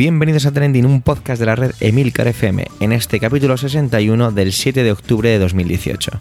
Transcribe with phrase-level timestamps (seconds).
[0.00, 4.54] Bienvenidos a Trending, un podcast de la red Emilcar FM, en este capítulo 61 del
[4.54, 6.12] 7 de octubre de 2018.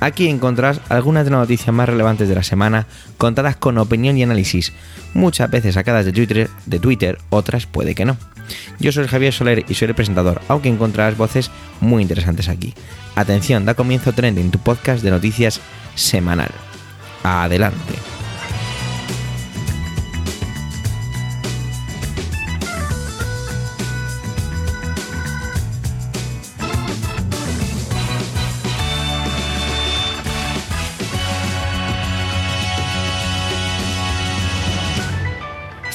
[0.00, 2.86] Aquí encontrarás algunas de las noticias más relevantes de la semana,
[3.16, 4.74] contadas con opinión y análisis,
[5.14, 8.18] muchas veces sacadas de Twitter, de Twitter, otras puede que no.
[8.78, 12.74] Yo soy Javier Soler y soy el presentador, aunque encontrarás voces muy interesantes aquí.
[13.16, 15.58] Atención, da comienzo Trending, tu podcast de noticias
[15.94, 16.50] semanal.
[17.22, 17.94] Adelante.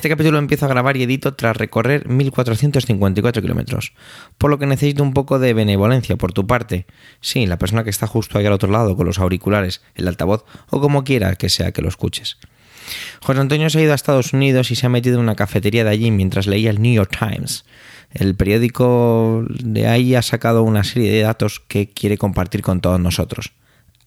[0.07, 3.91] Este capítulo empiezo a grabar y edito tras recorrer 1454 kilómetros,
[4.37, 6.85] por lo que necesito un poco de benevolencia por tu parte.
[7.19, 10.45] Sí, la persona que está justo ahí al otro lado con los auriculares, el altavoz
[10.69, 12.37] o como quiera que sea que lo escuches.
[13.21, 15.83] José Antonio se ha ido a Estados Unidos y se ha metido en una cafetería
[15.83, 17.65] de allí mientras leía el New York Times.
[18.13, 23.01] El periódico de ahí ha sacado una serie de datos que quiere compartir con todos
[23.01, 23.51] nosotros.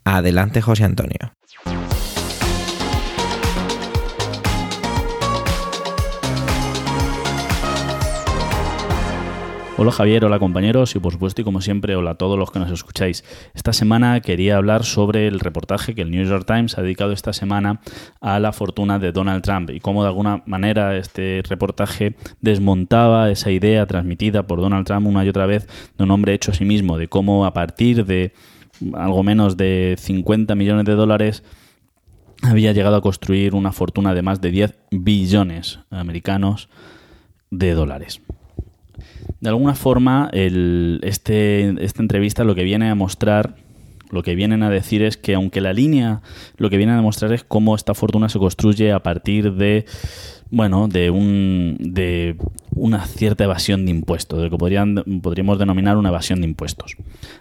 [0.04, 1.34] Adelante, José Antonio.
[9.82, 12.58] Hola Javier, hola compañeros y por supuesto y como siempre hola a todos los que
[12.58, 13.24] nos escucháis.
[13.54, 17.32] Esta semana quería hablar sobre el reportaje que el New York Times ha dedicado esta
[17.32, 17.80] semana
[18.20, 23.52] a la fortuna de Donald Trump y cómo de alguna manera este reportaje desmontaba esa
[23.52, 26.66] idea transmitida por Donald Trump una y otra vez de un hombre hecho a sí
[26.66, 28.34] mismo, de cómo a partir de
[28.92, 31.42] algo menos de 50 millones de dólares
[32.42, 36.68] había llegado a construir una fortuna de más de 10 billones americanos
[37.50, 38.20] de dólares
[39.40, 43.56] de alguna forma, el, este, esta entrevista lo que viene a mostrar,
[44.10, 46.20] lo que vienen a decir es que aunque la línea
[46.56, 49.86] lo que viene a demostrar es cómo esta fortuna se construye a partir de
[50.50, 52.36] bueno, de, un, de
[52.74, 56.96] una cierta evasión de impuestos, de lo que podrían, podríamos denominar una evasión de impuestos.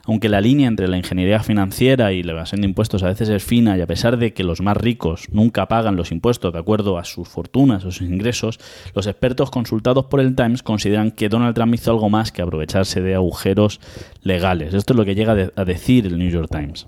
[0.06, 3.44] Aunque la línea entre la ingeniería financiera y la evasión de impuestos a veces es
[3.44, 6.97] fina y a pesar de que los más ricos nunca pagan los impuestos de acuerdo
[6.97, 8.59] a sus fortunas o sus ingresos,
[8.94, 13.02] los expertos consultados por el Times consideran que Donald Trump hizo algo más que aprovecharse
[13.02, 13.80] de agujeros
[14.22, 14.74] legales.
[14.74, 16.88] Esto es lo que llega a decir el New York Times.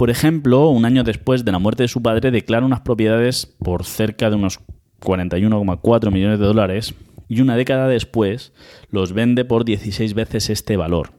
[0.00, 3.84] Por ejemplo, un año después de la muerte de su padre, declara unas propiedades por
[3.84, 4.60] cerca de unos
[5.02, 6.94] 41,4 millones de dólares
[7.28, 8.54] y una década después
[8.90, 11.12] los vende por 16 veces este valor.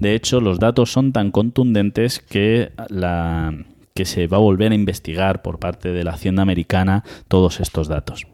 [0.00, 3.54] De hecho, los datos son tan contundentes que, la,
[3.94, 7.86] que se va a volver a investigar por parte de la Hacienda americana todos estos
[7.86, 8.26] datos.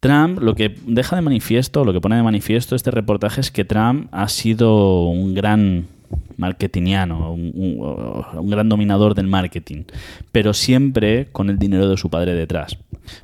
[0.00, 3.66] Trump, lo que deja de manifiesto, lo que pone de manifiesto este reportaje es que
[3.66, 5.88] Trump ha sido un gran
[6.36, 9.84] marketingiano, un, gran dominador del marketing,
[10.32, 12.76] pero siempre con el dinero de su padre detrás.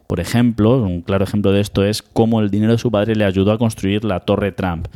[0.06, 3.24] Por ejemplo, un claro ejemplo de esto es cómo el dinero de su padre le
[3.24, 4.88] ayudó a construir la Torre Trump.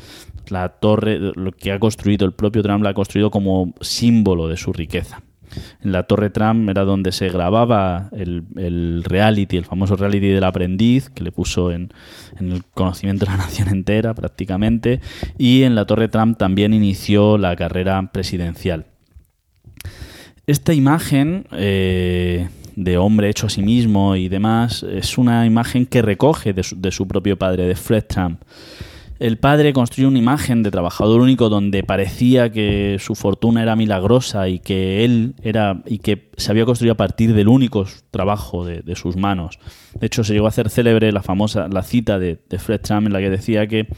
[0.49, 4.59] La torre, lo que ha construido el propio Trump, la ha construido como símbolo de
[4.59, 5.23] su riqueza
[5.83, 11.11] en la Torre Trump era donde se grababa el, reality, el famoso reality del aprendiz,
[11.11, 11.93] que le puso en,
[12.39, 15.01] el conocimiento de la nación entera prácticamente,
[15.39, 18.87] y en la Torre Trump también inició la carrera presidencial.
[20.47, 26.03] Esta imagen eh, de hombre hecho a sí mismo y demás es una imagen que
[26.03, 28.41] recoge de su propio padre, de Fred Trump.
[29.25, 34.51] El padre construyó una imagen de trabajador único donde parecía que su fortuna era milagrosa
[34.51, 38.95] y que él era y que se había construido a partir del único trabajo de,
[38.97, 39.59] sus manos.
[39.99, 43.15] De hecho, se llegó a hacer célebre la famosa la cita de, Fred Trump en
[43.15, 43.89] la que decía que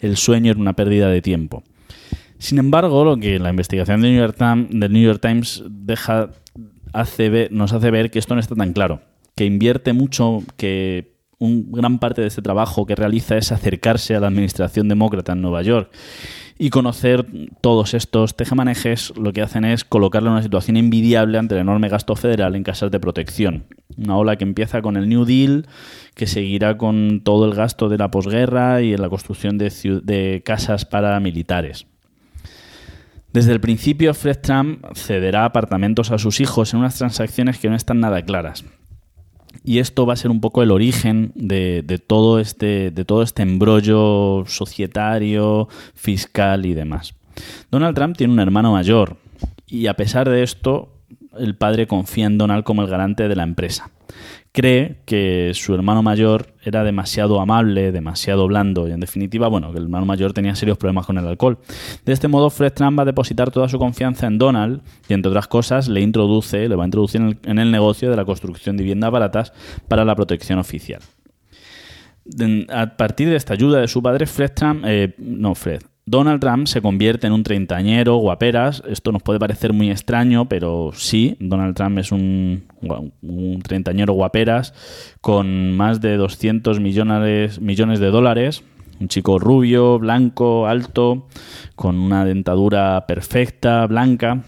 [0.00, 1.62] el sueño era una pérdida de tiempo.
[2.38, 6.30] Sin embargo, lo que la investigación del New York Times, del New York Times deja,
[6.92, 9.00] hace nos hace ver que esto no está tan claro,
[9.36, 11.11] que invierte mucho, que
[11.42, 15.42] un gran parte de este trabajo que realiza es acercarse a la administración demócrata en
[15.42, 15.90] Nueva York
[16.56, 17.26] y conocer
[17.60, 21.88] todos estos tejemanejes lo que hacen es colocarle en una situación envidiable ante el enorme
[21.88, 23.64] gasto federal en casas de protección.
[23.96, 25.66] Una ola que empieza con el New Deal,
[26.14, 29.72] que seguirá con todo el gasto de la posguerra y en la construcción de,
[30.04, 31.86] de casas paramilitares.
[33.32, 37.74] Desde el principio, Fred Trump cederá apartamentos a sus hijos en unas transacciones que no
[37.74, 38.64] están nada claras
[39.64, 43.42] y esto va a ser un poco el origen de, todo este de todo este
[43.42, 47.14] embrollo societario, fiscal y demás.
[47.70, 49.16] Donald Trump tiene un hermano mayor
[49.66, 50.90] y a pesar de esto
[51.38, 53.90] el padre confía en Donald como el garante de la empresa
[54.52, 59.78] cree que su hermano mayor era demasiado amable, demasiado blando y en definitiva, bueno, que
[59.78, 61.58] el hermano mayor tenía serios problemas con el alcohol.
[62.04, 65.30] De este modo, Fred Trump va a depositar toda su confianza en Donald y entre
[65.30, 68.82] otras cosas le introduce, le va a introducir en el, negocio de la construcción de
[68.82, 69.52] viviendas baratas
[69.88, 71.00] para la protección oficial.
[72.68, 74.52] A partir de esta ayuda de su padre, Fred
[74.84, 78.82] eh, no Fred, Donald Trump se convierte en un treintañero guaperas.
[78.86, 82.64] Esto nos puede parecer muy extraño, pero sí, Donald Trump es un,
[83.64, 84.74] treintañero guaperas
[85.22, 88.62] con más de 200 millones, millones de dólares.
[89.00, 91.28] Un chico rubio, blanco, alto,
[91.76, 94.42] con una dentadura perfecta, blanca.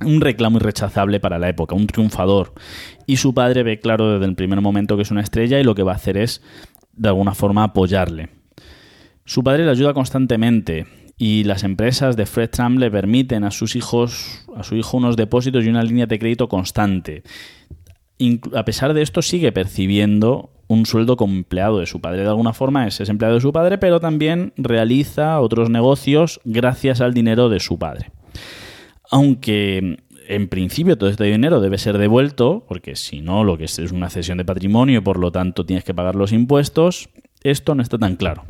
[0.00, 2.52] Un reclamo irrechazable para la época, un triunfador.
[3.06, 5.76] Y su padre ve claro desde el primer momento que es una estrella y lo
[5.76, 6.42] que va a hacer es,
[6.94, 8.43] de alguna forma, apoyarle.
[9.26, 10.86] Su padre le ayuda constantemente
[11.16, 15.16] y las empresas de Fred Trump le permiten a sus hijos, a su hijo unos
[15.16, 17.22] depósitos y una línea de crédito constante.
[18.54, 22.22] a pesar de esto sigue percibiendo un sueldo como empleado de su padre.
[22.22, 27.00] De alguna forma es, es empleado de su padre, pero también realiza otros negocios gracias
[27.00, 28.10] al dinero de su padre.
[29.10, 33.78] Aunque en principio todo este dinero debe ser devuelto, porque si no, lo que es
[33.78, 37.08] es una cesión de patrimonio y por lo tanto tienes que pagar los impuestos,
[37.42, 38.44] esto no está tan claro.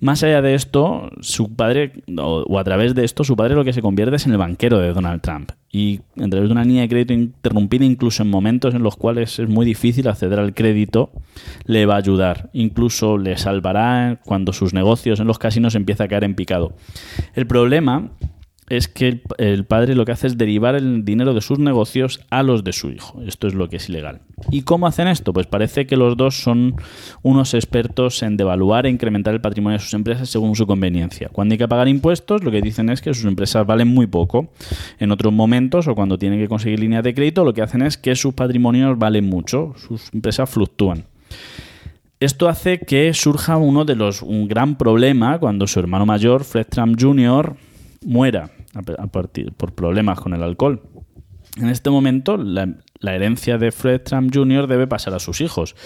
[0.00, 3.72] Más allá de esto, su padre, o, a través de esto, su padre lo que
[3.72, 5.52] se convierte es en el banquero de Donald Trump.
[5.70, 9.38] Y a través de una línea de crédito interrumpida, incluso en momentos en los cuales
[9.38, 11.10] es muy difícil acceder al crédito,
[11.64, 12.50] le va a ayudar.
[12.52, 16.74] Incluso le salvará cuando sus negocios en los casinos empieza a caer en picado.
[17.34, 18.10] El problema
[18.68, 22.42] es que el, padre lo que hace es derivar el dinero de sus negocios a
[22.42, 23.20] los de su hijo.
[23.22, 24.20] Esto es lo que es ilegal.
[24.50, 25.32] ¿Y cómo hacen esto?
[25.32, 26.76] Pues parece que los dos son
[27.22, 31.28] unos expertos en devaluar e incrementar el patrimonio de sus empresas según su conveniencia.
[31.30, 34.48] Cuando hay que pagar impuestos, lo que dicen es que sus empresas valen muy poco.
[34.98, 37.98] En otros momentos, o cuando tienen que conseguir líneas de crédito, lo que hacen es
[37.98, 41.04] que sus patrimonios valen mucho, sus empresas fluctúan.
[42.20, 46.66] Esto hace que surja uno de los un gran problema cuando su hermano mayor, Fred
[46.70, 47.54] Trump Jr.,
[48.04, 50.82] muera a partir, por problemas con el alcohol.
[51.56, 52.68] En este momento, la,
[53.02, 54.66] herencia de Fred Trump Jr.
[54.66, 55.76] debe pasar a sus hijos.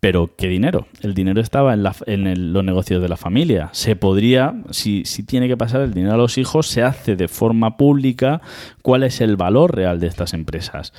[0.00, 0.86] Pero, ¿qué dinero?
[1.02, 3.68] El dinero estaba en, en los negocios de la familia.
[3.72, 7.28] Se podría, si, si, tiene que pasar el dinero a los hijos, se hace de
[7.28, 8.40] forma pública
[8.80, 10.94] cuál es el valor real de estas empresas.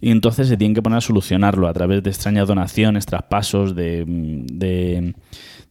[0.00, 5.14] Y entonces se tiene que poner a solucionarlo a través de extrañas donaciones, traspasos de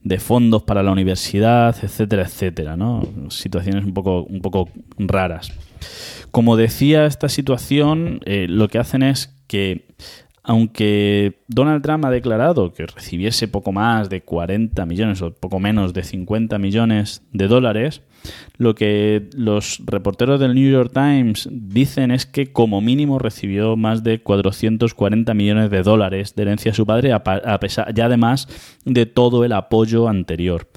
[0.04, 3.04] de fondos para la universidad, etcétera, etcétera, ¿no?
[3.30, 5.52] Situaciones un poco, un poco raras.
[6.32, 9.88] Como decía, esta situación eh, lo que hacen es que,
[10.44, 15.94] aunque Donald Trump ha declarado que recibiese poco más de 40 millones o poco menos
[15.94, 18.02] de 50 millones de dólares,
[18.58, 24.04] lo que los reporteros del New York Times dicen es que como mínimo recibió más
[24.04, 27.22] de 440 millones de dólares de herencia de su padre, a
[27.94, 28.48] ya además
[28.86, 30.70] de todo el apoyo anterior.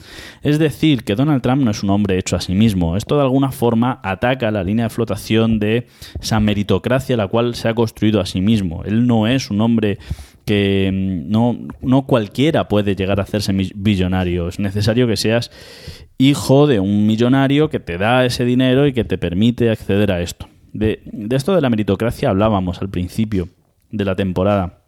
[0.42, 2.96] Es decir, que Donald Trump no es un hombre hecho a sí mismo.
[2.96, 5.86] Esto de alguna forma ataca la línea de flotación de
[6.20, 8.82] esa meritocracia la cual se ha construido a sí mismo.
[8.84, 9.98] Él no es un hombre
[10.44, 14.48] que mm, no, no cualquiera puede llegar a hacerse billonario.
[14.48, 15.50] Es necesario que seas
[16.18, 20.20] hijo de un millonario que te da ese dinero y que te permite acceder a
[20.20, 20.48] esto.
[20.72, 23.48] De, esto de la meritocracia hablábamos al principio
[23.90, 24.80] de la temporada.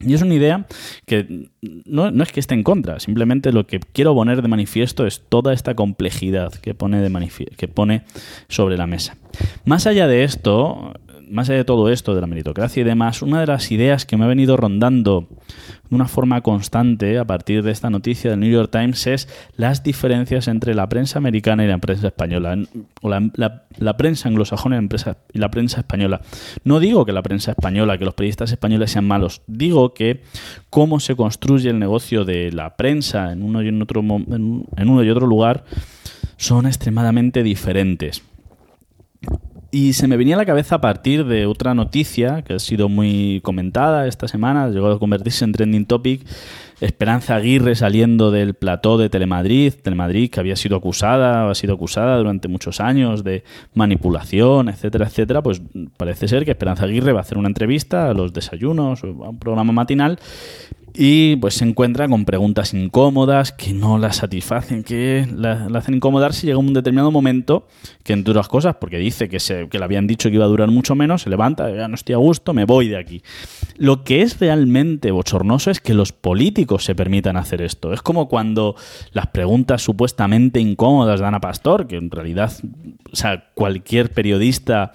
[0.00, 0.66] Y es una idea
[1.04, 1.50] que
[1.84, 5.52] no, es que esté en contra, simplemente lo que quiero poner de manifiesto es toda
[5.52, 8.02] esta complejidad que pone,
[8.48, 9.18] sobre la mesa.
[9.66, 10.94] Más allá de esto,
[11.30, 14.16] más allá de todo esto, de la meritocracia y demás, una de las ideas que
[14.16, 15.28] me ha venido rondando
[15.88, 19.82] de una forma constante a partir de esta noticia del New York Times es las
[19.82, 22.56] diferencias entre la prensa americana y la prensa española,
[23.00, 24.80] o la, prensa anglosajona
[25.32, 26.20] y la, prensa española.
[26.64, 30.22] No digo que la prensa española, que los periodistas españoles sean malos, digo que
[30.68, 35.04] cómo se construye el negocio de la prensa en uno y, en otro, en uno
[35.04, 35.64] y otro lugar
[36.36, 38.22] son extremadamente diferentes.
[39.72, 42.88] Y se me venía a la cabeza a partir de otra noticia que ha sido
[42.88, 46.26] muy comentada esta semana, llegó a convertirse en trending topic.
[46.80, 52.16] Esperanza Aguirre saliendo del plató de Telemadrid, Telemadrid que había sido acusada, ha sido acusada
[52.16, 55.62] durante muchos años de manipulación, etcétera, etcétera, pues
[55.96, 59.28] parece ser que Esperanza Aguirre va a hacer una entrevista a los desayunos, o a
[59.28, 60.18] un programa matinal,
[60.94, 66.32] y pues se encuentra con preguntas incómodas que no la satisfacen, que la, hacen incomodar
[66.32, 67.66] si llega un determinado momento
[68.02, 70.48] que entre otras cosas, porque dice que, se, que le habían dicho que iba a
[70.48, 73.22] durar mucho menos, se levanta, ya no estoy a gusto, me voy de aquí.
[73.76, 77.92] Lo que es realmente bochornoso es que los políticos se permitan hacer esto.
[77.92, 78.74] Es como cuando
[79.12, 82.52] las preguntas supuestamente incómodas de Ana Pastor, que en realidad,
[83.12, 84.92] o sea, cualquier periodista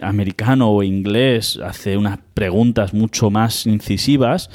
[0.00, 4.50] americano o inglés hace unas preguntas mucho más incisivas,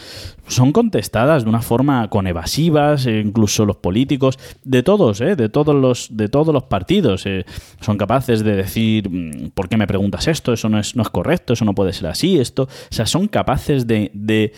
[0.48, 5.36] son contestadas de una forma con evasivas, e incluso los políticos, de todos, ¿eh?
[5.36, 7.46] de todos los, de todos los partidos, eh,
[7.80, 10.54] son capaces de decir mm, ¿por qué me preguntas esto?
[10.54, 12.64] Eso no es, no es correcto, eso no puede ser así, esto.
[12.64, 14.54] O sea, son capaces de, de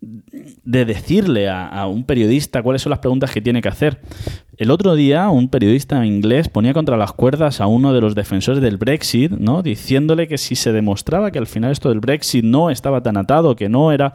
[0.00, 4.00] de decirle a, un periodista cuáles son las preguntas que tiene que hacer.
[4.56, 8.62] El otro día un periodista inglés ponía contra las cuerdas a uno de los defensores
[8.62, 9.62] del Brexit, ¿no?
[9.62, 13.56] diciéndole que si se demostraba que al final esto del Brexit no estaba tan atado,
[13.56, 14.14] que no era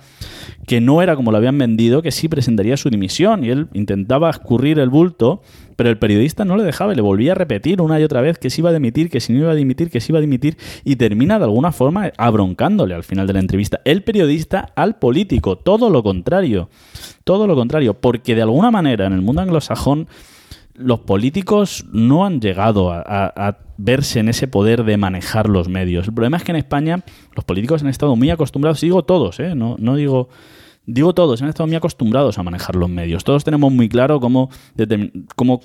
[0.66, 4.30] que no era como lo habían vendido, que sí presentaría su dimisión y él intentaba
[4.30, 5.42] escurrir el bulto
[5.76, 8.38] pero el periodista no le dejaba y le volvía a repetir una y otra vez
[8.38, 10.22] que se iba a dimitir, que si no iba a dimitir, que se iba a
[10.22, 13.82] dimitir y termina de alguna forma abroncándole al final de la entrevista.
[13.86, 16.70] El periodista al político, todo lo contrario,
[17.24, 20.08] todo lo contrario, porque de alguna manera en el mundo anglosajón
[20.76, 26.08] los políticos no han llegado a, verse en ese poder de manejar los medios.
[26.08, 27.04] El problema es que en España
[27.36, 29.54] los políticos han estado muy acostumbrados, y digo todos, ¿eh?
[29.54, 30.30] no, no digo
[30.86, 33.24] digo todos, han estado muy acostumbrados a manejar los medios.
[33.24, 34.50] Todos tenemos muy claro cómo,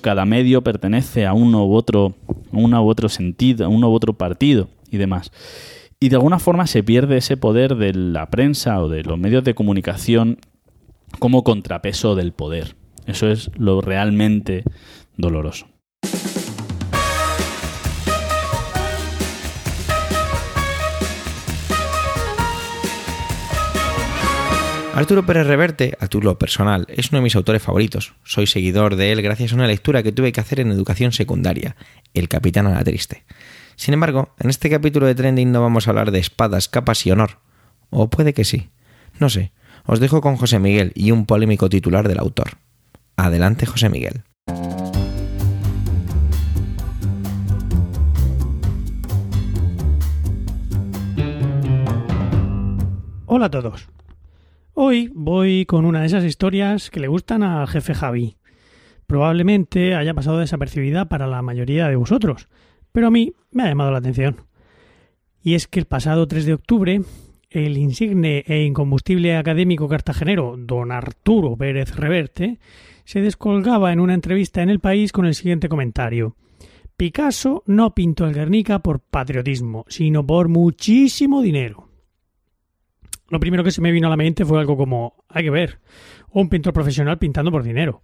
[0.01, 2.15] cada medio pertenece a uno u otro,
[2.51, 5.31] uno u otro sentido, a uno u otro partido y demás.
[5.99, 9.43] Y de alguna forma se pierde ese poder de la prensa o de los medios
[9.43, 10.39] de comunicación
[11.19, 12.75] como contrapeso del poder.
[13.05, 14.63] Eso es lo realmente
[15.17, 15.67] doloroso.
[24.93, 28.13] Arturo Pérez Reverte, a título personal, es uno de mis autores favoritos.
[28.23, 31.77] Soy seguidor de él gracias a una lectura que tuve que hacer en educación secundaria,
[32.13, 33.23] El Capitán a la Triste.
[33.77, 37.11] Sin embargo, en este capítulo de Trending no vamos a hablar de espadas, capas y
[37.11, 37.39] honor.
[37.89, 38.69] O puede que sí.
[39.17, 39.53] No sé.
[39.85, 42.57] Os dejo con José Miguel y un polémico titular del autor.
[43.15, 44.23] Adelante, José Miguel.
[53.25, 53.87] Hola a todos.
[54.83, 58.37] Hoy voy con una de esas historias que le gustan al jefe Javi.
[59.05, 62.47] Probablemente haya pasado desapercibida para la mayoría de vosotros,
[62.91, 64.37] pero a mí me ha llamado la atención.
[65.43, 66.99] Y es que el pasado 3 de octubre,
[67.51, 72.57] el insigne e incombustible académico cartagenero don Arturo Pérez Reverte
[73.05, 76.35] se descolgaba en una entrevista en El País con el siguiente comentario.
[76.97, 81.90] Picasso no pintó el Guernica por patriotismo, sino por muchísimo dinero
[83.31, 85.79] lo primero que se me vino a la mente fue algo como, hay que ver,
[86.31, 88.03] un pintor profesional pintando por dinero.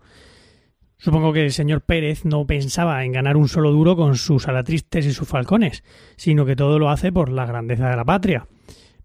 [0.96, 5.05] Supongo que el señor Pérez no pensaba en ganar un solo duro con sus alatristes
[5.05, 5.84] y sus falcones,
[6.15, 8.48] sino que todo lo hace por la grandeza de la patria.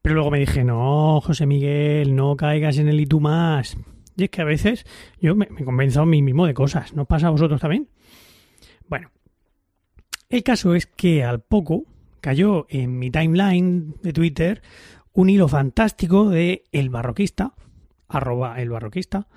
[0.01, 3.77] Pero luego me dije, no, José Miguel, no caigas en el y tú más.
[4.17, 4.87] Y es que a veces
[5.21, 6.95] yo me, me convenzo a mí mismo de cosas.
[6.95, 7.89] ¿No pasa a vosotros también?
[8.87, 9.11] Bueno,
[10.29, 11.85] el caso es que al poco
[12.21, 14.63] cayó en mi timeline de Twitter
[15.13, 17.55] un hilo fantástico de El Barroquista,
[18.09, 19.29] arroba El Barroquista,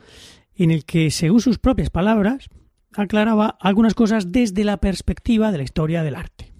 [0.55, 2.49] en el que, según sus propias palabras,
[2.93, 6.53] aclaraba algunas cosas desde la perspectiva de la historia del arte.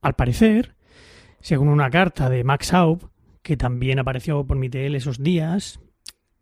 [0.00, 0.76] Al parecer,
[1.40, 3.10] según una carta de Max Aub,
[3.42, 5.80] que también apareció por mi esos días,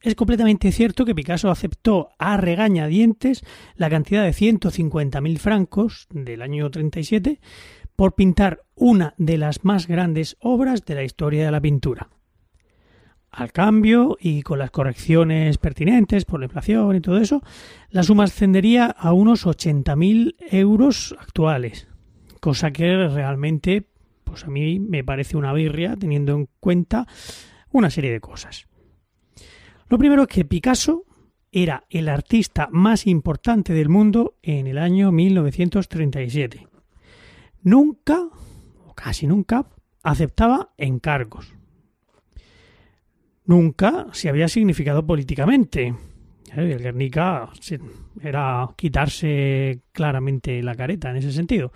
[0.01, 6.71] es completamente cierto que Picasso aceptó a regañadientes la cantidad de 150.000 francos del año
[6.71, 7.41] 37
[7.99, 12.11] por pintar una de las más grandes obras de la historia de la pintura.
[13.33, 17.43] Al cambio, y con las correcciones pertinentes por la inflación y todo eso,
[17.91, 21.89] la suma ascendería a unos 80.000 euros actuales,
[22.39, 23.89] cosa que realmente,
[24.23, 27.09] pues a mí me parece una birria teniendo en cuenta
[27.73, 28.69] una serie de cosas.
[29.89, 31.03] Lo primero es que Picasso
[31.51, 36.68] era el artista más importante del mundo en el año 1937
[37.63, 38.29] nunca,
[38.87, 39.67] o casi nunca,
[40.03, 41.55] aceptaba encargos.
[43.45, 45.95] Nunca se había significado políticamente.
[46.55, 47.51] El Guernica
[48.21, 51.73] era quitarse claramente la careta en ese sentido.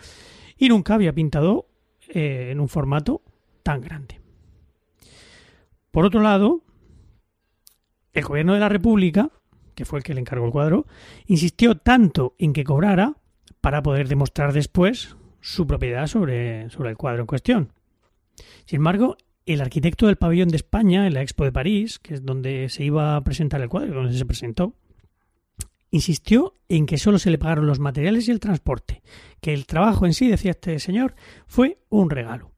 [0.58, 1.68] Y nunca había pintado
[2.08, 3.22] eh, en un formato
[3.62, 4.20] tan grande.
[5.90, 6.62] Por otro lado,
[8.12, 9.30] el gobierno de la República,
[9.74, 10.86] que fue el que le encargó el cuadro,
[11.26, 13.16] insistió tanto en que cobrara
[13.60, 17.72] para poder demostrar después su propiedad sobre, sobre el cuadro en cuestión.
[18.64, 22.24] Sin embargo, el arquitecto del pabellón de España en la Expo de París, que es
[22.24, 24.74] donde se iba a presentar el cuadro, donde se presentó,
[25.90, 29.02] insistió en que solo se le pagaron los materiales y el transporte,
[29.40, 31.14] que el trabajo en sí, decía este señor,
[31.46, 32.52] fue un regalo.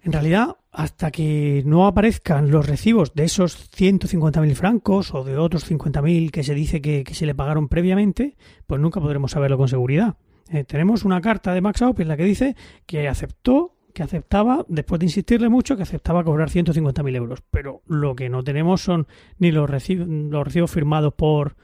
[0.00, 5.70] En realidad, hasta que no aparezcan los recibos de esos 150.000 francos o de otros
[5.70, 9.68] 50.000 que se dice que, que se le pagaron previamente, pues nunca podremos saberlo con
[9.68, 10.16] seguridad.
[10.50, 12.56] Eh, tenemos una carta de Max Aup en la que dice
[12.86, 17.42] que aceptó, que aceptaba, después de insistirle mucho, que aceptaba cobrar 150.000 euros.
[17.50, 19.06] Pero lo que no tenemos son
[19.38, 21.56] ni los, recibos, los recibos firmados por,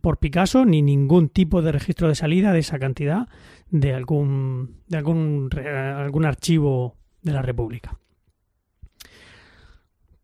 [0.00, 3.28] por Picasso, ni ningún tipo de registro de salida de esa cantidad
[3.70, 7.98] de algún, de algún, algún archivo de la República.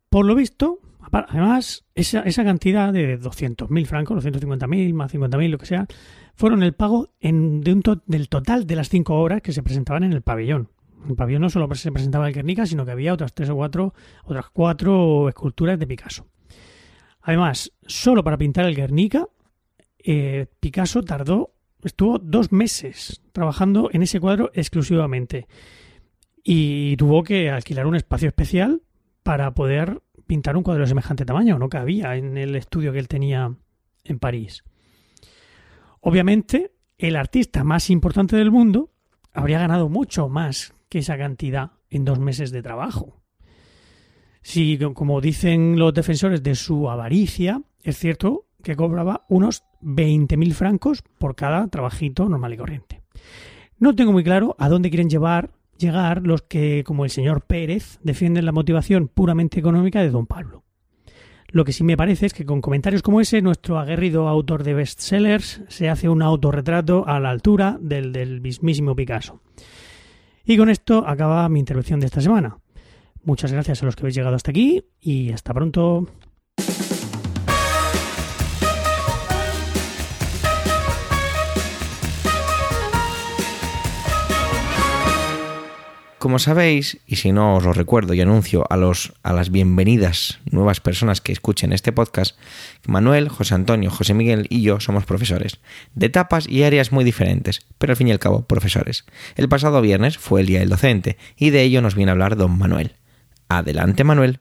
[0.09, 0.81] Por lo visto,
[1.13, 5.87] Además, esa, esa cantidad de 200.000 francos, 250.000 más 50.000, lo que sea,
[6.35, 10.13] fueron el pago de un del total de las cinco obras que se presentaban en
[10.13, 10.71] el pabellón.
[11.05, 13.55] En el pabellón no solo se presentaba el Guernica, sino que había otras tres o
[13.55, 13.95] cuatro,
[14.25, 16.27] otras cuatro esculturas de Picasso.
[17.23, 19.27] Además, solo para pintar el Guernica,
[19.99, 25.47] eh, Picasso tardó, estuvo dos meses trabajando en ese cuadro exclusivamente
[26.43, 28.83] y tuvo que alquilar un espacio especial
[29.25, 33.09] para poder pintar un cuadro de semejante tamaño, no cabía en el estudio que él
[33.09, 33.54] tenía
[34.04, 34.64] en París.
[36.00, 38.92] Obviamente, el artista más importante del mundo
[39.33, 43.23] habría ganado mucho más que esa cantidad en dos meses de trabajo.
[44.42, 51.02] Si, como dicen los defensores de su avaricia, es cierto que cobraba unos 20.000 francos
[51.18, 53.02] por cada trabajito normal y corriente.
[53.78, 57.99] No tengo muy claro a dónde quieren llevar llegar los que, como el señor Pérez,
[58.02, 60.64] defienden la motivación puramente económica de don Pablo.
[61.49, 64.75] Lo que sí me parece es que con comentarios como ese, nuestro aguerrido autor de
[64.75, 69.40] bestsellers se hace un autorretrato a la altura del del mismísimo Picasso.
[70.45, 72.59] Y con esto acaba mi intervención de esta semana.
[73.25, 76.06] Muchas gracias a los que habéis llegado hasta aquí y hasta pronto.
[86.26, 90.40] Como sabéis, y si no os lo recuerdo y anuncio a, los, a las bienvenidas
[90.50, 92.37] nuevas personas que escuchen este podcast,
[92.85, 95.61] Manuel, José Antonio, José Miguel y yo somos profesores,
[95.95, 99.04] de etapas y áreas muy diferentes, pero al fin y al cabo profesores.
[99.37, 102.35] El pasado viernes fue el Día del Docente y de ello nos viene a hablar
[102.35, 102.97] don Manuel.
[103.49, 104.40] Adelante Manuel.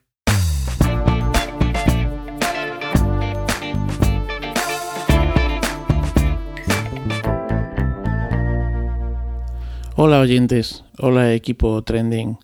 [9.97, 12.37] Hola oyentes, hola equipo trending.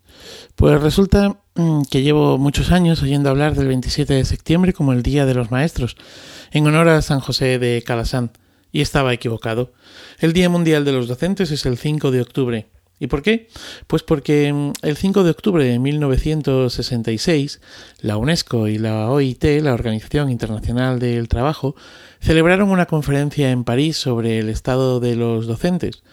[0.56, 5.04] Pues resulta mm, que llevo muchos años oyendo hablar del 27 de septiembre como el
[5.04, 5.96] Día de los Maestros,
[6.52, 8.32] en honor a San José de Calasán,
[8.72, 9.72] y estaba equivocado.
[10.20, 12.68] El Día Mundial de los Docentes es el 5 de octubre.
[13.00, 13.48] ¿Y por qué?
[13.88, 17.60] Pues porque mm, el 5 de octubre de 1966,
[18.02, 21.76] la UNESCO y la OIT, la Organización Internacional del Trabajo,
[22.20, 26.04] celebraron una conferencia en París sobre el estado de los docentes.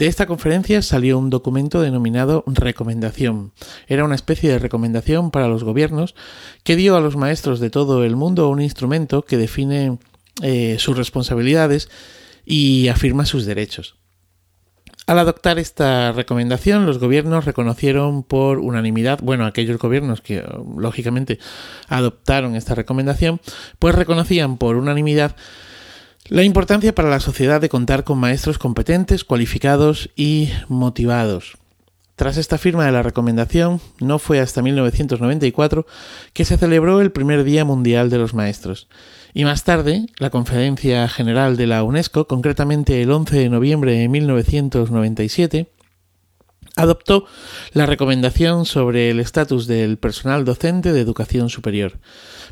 [0.00, 3.52] De esta conferencia salió un documento denominado Recomendación.
[3.86, 6.14] Era una especie de recomendación para los gobiernos
[6.64, 9.98] que dio a los maestros de todo el mundo un instrumento que define
[10.40, 11.90] eh, sus responsabilidades
[12.46, 13.96] y afirma sus derechos.
[15.06, 20.42] Al adoptar esta recomendación, los gobiernos reconocieron por unanimidad, bueno, aquellos gobiernos que
[20.78, 21.38] lógicamente
[21.88, 23.38] adoptaron esta recomendación,
[23.78, 25.36] pues reconocían por unanimidad
[26.30, 31.58] la importancia para la sociedad de contar con maestros competentes, cualificados y motivados.
[32.14, 35.86] Tras esta firma de la recomendación, no fue hasta 1994
[36.32, 38.88] que se celebró el primer Día Mundial de los Maestros.
[39.34, 44.08] Y más tarde, la Conferencia General de la UNESCO, concretamente el 11 de noviembre de
[44.08, 45.72] 1997,
[46.76, 47.24] adoptó
[47.72, 51.98] la recomendación sobre el estatus del personal docente de educación superior.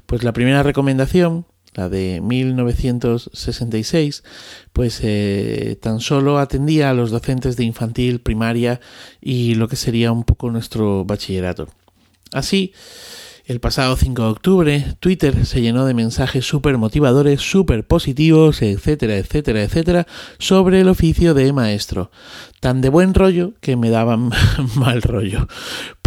[0.06, 1.46] Pues la primera recomendación
[1.78, 4.24] la de 1966,
[4.72, 8.80] pues eh, tan solo atendía a los docentes de infantil, primaria
[9.20, 11.68] y lo que sería un poco nuestro bachillerato.
[12.32, 12.72] Así,
[13.48, 19.16] el pasado 5 de octubre, Twitter se llenó de mensajes súper motivadores, súper positivos, etcétera,
[19.16, 20.06] etcétera, etcétera,
[20.38, 22.10] sobre el oficio de maestro.
[22.60, 24.30] Tan de buen rollo que me daban
[24.74, 25.46] mal rollo.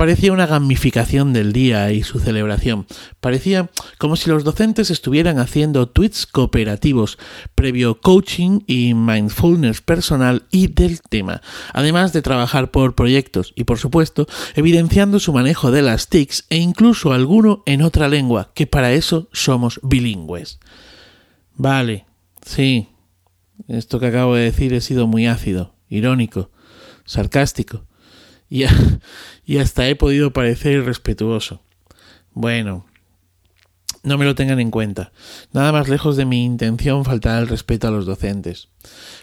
[0.01, 2.87] Parecía una gamificación del día y su celebración.
[3.19, 7.19] Parecía como si los docentes estuvieran haciendo tweets cooperativos,
[7.53, 13.77] previo coaching y mindfulness personal y del tema, además de trabajar por proyectos y, por
[13.77, 18.93] supuesto, evidenciando su manejo de las TICs e incluso alguno en otra lengua, que para
[18.93, 20.57] eso somos bilingües.
[21.53, 22.07] Vale,
[22.43, 22.89] sí,
[23.67, 26.49] esto que acabo de decir he sido muy ácido, irónico,
[27.05, 27.85] sarcástico
[29.45, 31.61] y, hasta he podido parecer irrespetuoso.
[32.33, 32.85] Bueno,
[34.03, 35.13] no me lo tengan en cuenta.
[35.53, 38.67] Nada más lejos de mi intención faltar el respeto a los docentes.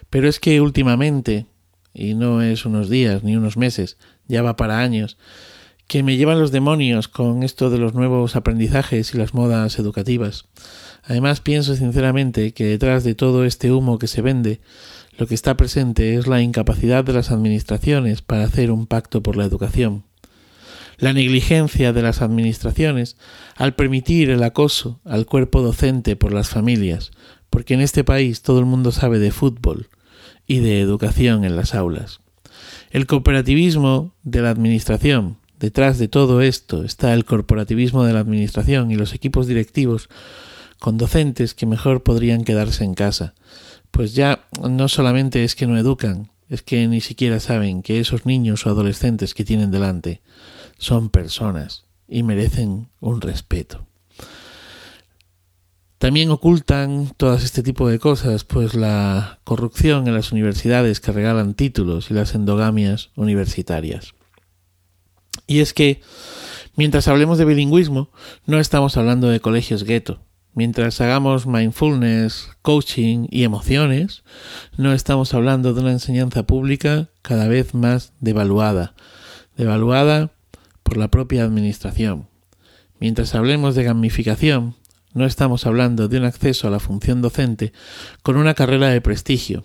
[0.09, 1.47] Pero es que últimamente,
[1.93, 5.19] y no es unos días ni unos meses, ya va para años,
[5.89, 10.47] que me llevan los demonios con esto de los nuevos aprendizajes y las modas educativas.
[11.03, 14.61] Además pienso sinceramente que detrás de todo este humo que se vende
[15.19, 19.37] lo que está presente es la incapacidad de las administraciones para hacer un pacto por
[19.37, 20.05] la educación.
[20.97, 23.17] La negligencia de las administraciones
[23.57, 27.11] al permitir el acoso al cuerpo docente por las familias,
[27.51, 29.89] porque en este país todo el mundo sabe de fútbol
[30.47, 32.21] y de educación en las aulas.
[32.91, 38.93] El cooperativismo de la administración, detrás de todo esto está el corporativismo de la administración
[38.93, 40.09] y los equipos directivos
[40.79, 43.35] con docentes que mejor podrían quedarse en casa,
[43.91, 48.27] pues ya no solamente es que no educan, es que ni siquiera saben que esos
[48.27, 50.23] niños o adolescentes que tienen delante
[50.79, 53.87] son personas y merecen un respeto.
[55.99, 61.55] También ocultan todas este tipo de cosas, pues la corrupción en las universidades que regalan
[61.55, 64.15] títulos y las endogamias universitarias.
[65.49, 66.01] Y es que,
[66.77, 68.11] mientras hablemos de bilingüismo,
[68.47, 70.21] no estamos hablando de colegios gueto.
[70.59, 74.25] Mientras hagamos mindfulness, coaching y emociones,
[74.77, 78.97] no estamos hablando de una enseñanza pública cada vez más devaluada,
[79.57, 80.33] devaluada
[80.83, 82.27] por la propia administración.
[82.99, 84.75] Mientras hablemos de gamificación,
[85.15, 87.73] no estamos hablando de un acceso a la función docente
[88.25, 89.65] con una carrera de prestigio.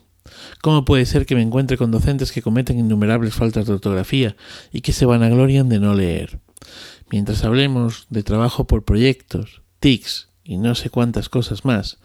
[0.62, 4.36] ¿Cómo puede ser que me encuentre con docentes que cometen innumerables faltas de ortografía
[4.72, 6.40] y que se vanaglorian de no leer?
[7.10, 12.00] Mientras hablemos de trabajo por proyectos, TICs y no sé cuántas cosas más,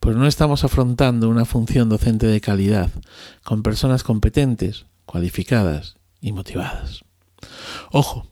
[0.00, 2.90] pues no estamos afrontando una función docente de calidad,
[3.44, 7.04] con personas competentes, cualificadas y motivadas.
[7.90, 8.26] Ojo,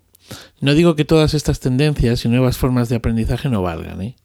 [0.61, 4.17] no digo que todas estas tendencias y nuevas formas de aprendizaje no valgan, ¿eh?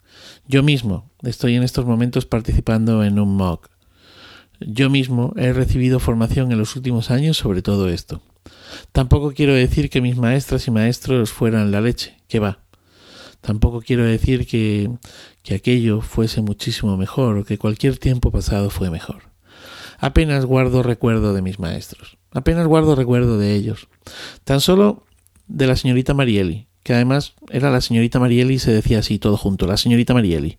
[0.48, 3.70] Yo mismo estoy en estos momentos participando en un MOOC.
[4.60, 8.22] Yo mismo he recibido formación en los últimos años sobre todo esto.
[8.92, 12.60] Tampoco quiero decir que mis maestras y maestros fueran la leche, que va.
[13.41, 14.89] Tampoco quiero decir que,
[15.43, 19.30] que aquello fuese muchísimo mejor o que cualquier tiempo pasado fue mejor.
[19.97, 22.17] Apenas guardo recuerdo de mis maestros.
[22.32, 23.88] Apenas guardo recuerdo de ellos.
[24.43, 25.04] Tan solo
[25.47, 29.36] de la señorita Marieli, que además era la señorita Marieli y se decía así todo
[29.36, 30.58] junto, la señorita Marieli.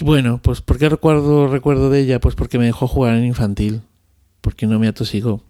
[0.00, 2.20] Bueno, pues ¿por qué recuerdo, recuerdo de ella?
[2.20, 3.82] Pues porque me dejó jugar en infantil,
[4.40, 5.42] porque no me atosigó.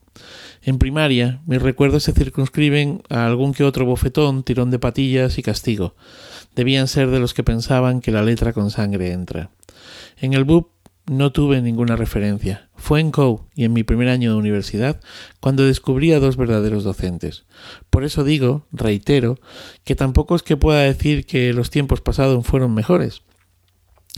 [0.63, 5.43] En primaria, mis recuerdos se circunscriben a algún que otro bofetón, tirón de patillas y
[5.43, 5.95] castigo.
[6.55, 9.51] Debían ser de los que pensaban que la letra con sangre entra.
[10.17, 10.71] En el BUP
[11.09, 12.69] no tuve ninguna referencia.
[12.77, 15.01] Fue en COU y en mi primer año de universidad
[15.41, 17.47] cuando descubrí a dos verdaderos docentes.
[17.91, 19.39] Por eso digo, reitero,
[19.85, 23.23] que tampoco es que pueda decir que los tiempos pasados fueron mejores.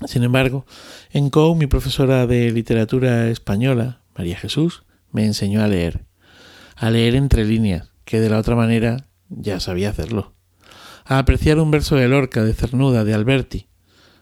[0.07, 0.67] Sin embargo,
[1.11, 6.07] en COU mi profesora de literatura española, María Jesús, me enseñó a leer.
[6.77, 10.35] A leer entre líneas, que de la otra manera ya sabía hacerlo.
[11.05, 13.69] A apreciar un verso de Lorca, de Cernuda, de Alberti.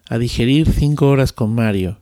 [0.09, 1.99] A digerir cinco horas con Mario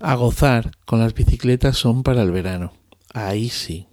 [0.00, 2.72] a gozar con las bicicletas son para el verano.
[3.12, 3.86] Ahí sí.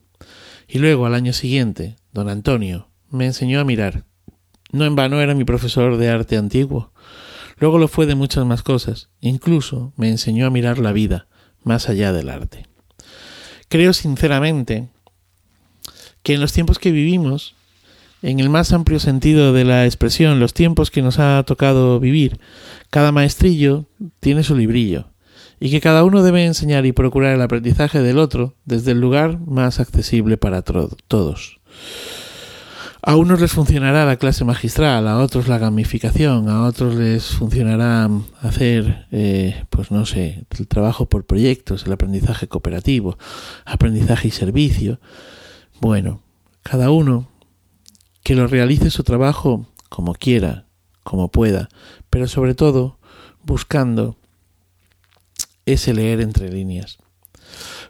[0.68, 4.06] Y luego, al año siguiente, don Antonio me enseñó a mirar.
[4.72, 6.92] No en vano era mi profesor de arte antiguo.
[7.58, 9.10] Luego lo fue de muchas más cosas.
[9.20, 11.28] Incluso me enseñó a mirar la vida
[11.64, 12.71] más allá del arte.
[13.72, 14.90] Creo sinceramente
[16.24, 17.56] que en los tiempos que vivimos,
[18.22, 22.38] en el más amplio sentido de la expresión, los tiempos que nos ha tocado vivir,
[22.90, 23.86] cada maestrillo
[24.20, 25.06] tiene su librillo
[25.58, 29.40] y que cada uno debe enseñar y procurar el aprendizaje del otro desde el lugar
[29.40, 31.62] más accesible para todos.
[33.04, 38.08] A unos les funcionará la clase magistral, a otros la gamificación, a otros les funcionará
[38.42, 43.18] hacer, eh, pues no sé, el trabajo por proyectos, el aprendizaje cooperativo,
[43.66, 45.00] aprendizaje y servicio.
[45.80, 46.22] Bueno,
[46.62, 47.28] cada uno
[48.22, 50.68] que lo realice su trabajo como quiera,
[51.02, 51.70] como pueda,
[52.12, 53.00] pero sobre todo
[53.44, 54.16] buscando
[55.66, 57.00] ese leer entre líneas.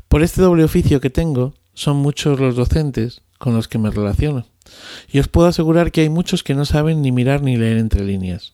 [0.08, 4.46] Por este doble oficio que tengo, son muchos los docentes con los que me relaciono,
[5.12, 8.04] y os puedo asegurar que hay muchos que no saben ni mirar ni leer entre
[8.04, 8.54] líneas,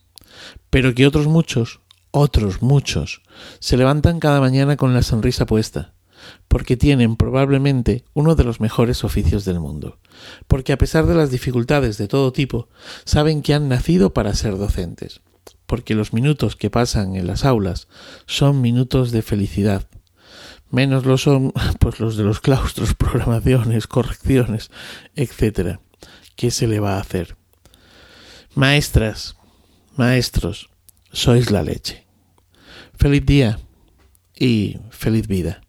[0.70, 3.22] pero que otros muchos, otros muchos,
[3.58, 5.94] se levantan cada mañana con la sonrisa puesta,
[6.48, 9.98] porque tienen probablemente uno de los mejores oficios del mundo,
[10.46, 12.68] porque a pesar de las dificultades de todo tipo,
[13.04, 15.20] saben que han nacido para ser docentes,
[15.66, 17.88] porque los minutos que pasan en las aulas
[18.26, 19.86] son minutos de felicidad.
[20.70, 24.70] Menos lo son pues los de los claustros, programaciones, correcciones,
[25.14, 25.80] etcétera.
[26.38, 27.36] ¿Qué se le va a hacer?
[28.54, 29.34] Maestras,
[29.96, 30.70] maestros,
[31.12, 32.06] sois la leche.
[32.94, 33.58] Feliz día
[34.38, 35.62] y feliz vida.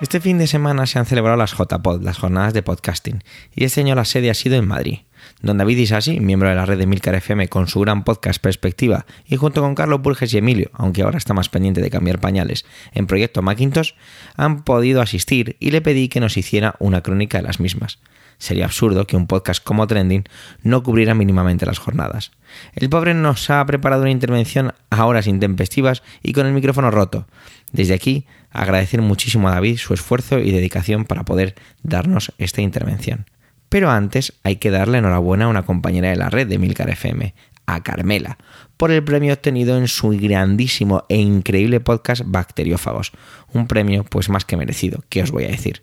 [0.00, 3.22] Este fin de semana se han celebrado las JPod, las jornadas de podcasting,
[3.54, 4.98] y este año la sede ha sido en Madrid.
[5.42, 9.06] Don David Isasi, miembro de la red de Milcar FM con su gran podcast Perspectiva,
[9.26, 12.64] y junto con Carlos Burges y Emilio, aunque ahora está más pendiente de cambiar pañales,
[12.92, 13.94] en Proyecto Macintosh,
[14.36, 17.98] han podido asistir y le pedí que nos hiciera una crónica de las mismas.
[18.38, 20.24] Sería absurdo que un podcast como Trending
[20.62, 22.30] no cubriera mínimamente las jornadas.
[22.74, 27.26] El pobre nos ha preparado una intervención a horas intempestivas y con el micrófono roto.
[27.72, 33.26] Desde aquí, agradecer muchísimo a David su esfuerzo y dedicación para poder darnos esta intervención.
[33.72, 37.34] Pero antes hay que darle enhorabuena a una compañera de la red de Milcar FM,
[37.64, 38.36] a Carmela,
[38.76, 43.12] por el premio obtenido en su grandísimo e increíble podcast Bacteriófagos.
[43.54, 45.82] Un premio pues más que merecido, ¿qué os voy a decir?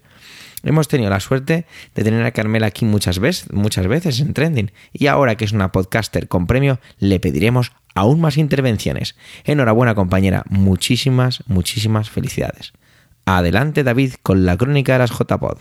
[0.62, 4.72] Hemos tenido la suerte de tener a Carmela aquí muchas veces, muchas veces en Trending
[4.94, 9.16] y ahora que es una podcaster con premio le pediremos aún más intervenciones.
[9.46, 12.72] Enhorabuena compañera, muchísimas, muchísimas felicidades.
[13.26, 15.58] Adelante David con la crónica de las JPod.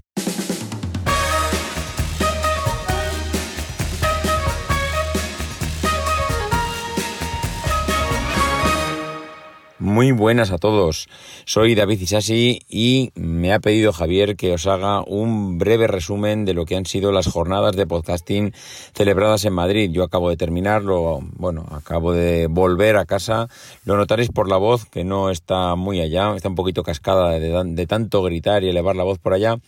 [9.81, 11.09] Muy buenas a todos.
[11.45, 16.53] Soy David Isasi y me ha pedido Javier que os haga un breve resumen de
[16.53, 18.53] lo que han sido las jornadas de podcasting
[18.93, 19.91] celebradas en Madrid.
[19.93, 23.47] Yo acabo de terminarlo, bueno, acabo de volver a casa.
[23.85, 27.63] Lo notaréis por la voz que no está muy allá, está un poquito cascada de,
[27.65, 29.59] de tanto gritar y elevar la voz por allá.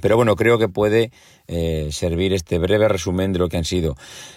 [0.00, 1.10] Pero bueno, creo que puede
[1.46, 3.96] eh, servir este breve resumen de lo que han sido.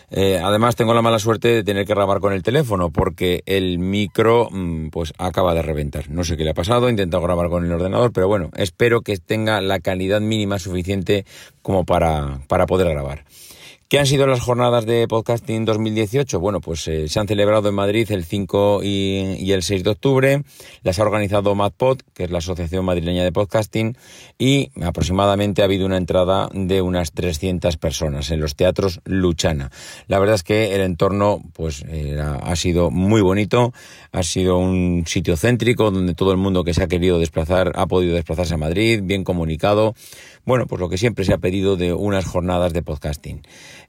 [0.10, 3.78] Eh, además, tengo la mala suerte de tener que grabar con el teléfono porque el
[3.78, 6.10] micro mm, pues acaba de reventar.
[6.10, 9.02] No sé qué le ha pasado, he intentado grabar con el ordenador, pero bueno, espero
[9.02, 11.26] que tenga la calidad mínima suficiente
[11.62, 13.26] como para, para poder grabar.
[13.92, 16.40] ¿Qué han sido las jornadas de podcasting 2018?
[16.40, 20.44] Bueno, pues eh, se han celebrado en Madrid el 5 y, el 6 de octubre.
[20.82, 23.98] Las ha organizado MadPod, que es la Asociación Madrileña de Podcasting,
[24.40, 29.72] y aproximadamente ha habido una entrada de unas 300 personas en los teatros Luchana.
[30.08, 33.74] La verdad es que el entorno pues ha sido muy bonito,
[34.14, 37.88] ha sido un sitio céntrico donde todo el mundo que se ha querido desplazar ha
[37.88, 39.96] podido desplazarse a Madrid, bien comunicado.
[40.46, 43.42] Bueno, pues lo que siempre se ha pedido de unas jornadas de podcasting.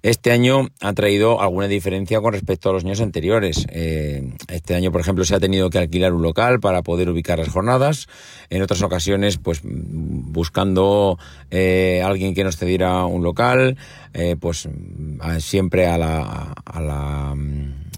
[0.03, 3.67] Este año ha traído alguna diferencia con respecto a los años anteriores.
[3.71, 7.39] Eh, este año, por ejemplo, se ha tenido que alquilar un local para poder ubicar
[7.39, 8.09] las jornadas.
[8.51, 11.21] En otras ocasiones, pues buscando
[11.53, 13.77] eh, alguien que nos cediera un local,
[14.13, 14.69] eh, pues
[15.39, 17.37] siempre a la, a la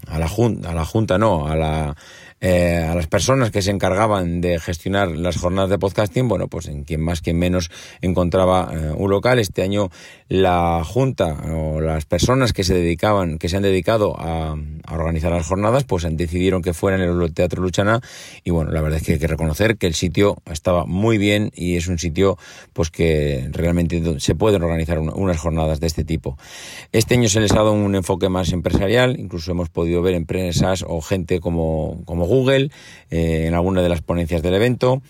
[0.07, 1.95] a la junta, a la junta no, a la
[2.41, 6.67] eh, a las personas que se encargaban de gestionar las jornadas de podcasting, bueno, pues
[6.67, 9.39] en quien más, quien menos encontraba eh, un local.
[9.39, 9.89] Este año
[10.27, 14.55] la Junta o las personas que se dedicaban, que se han dedicado a,
[14.91, 18.01] organizar las jornadas, pues decidieron que fuera en el Teatro Luchana.
[18.43, 21.51] Y bueno, la verdad es que hay que reconocer que el sitio estaba muy bien
[21.53, 22.37] y es un sitio
[22.73, 26.37] pues que realmente se pueden organizar unas jornadas de este tipo.
[26.91, 30.83] Este año se les ha dado un enfoque más empresarial, incluso hemos podido ver empresas
[30.87, 32.71] o gente como, como Google
[33.11, 35.01] eh, en alguna de las ponencias del evento